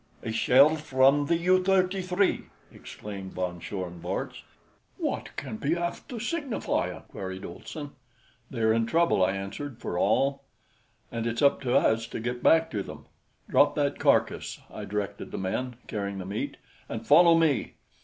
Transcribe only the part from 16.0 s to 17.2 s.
the meat, "and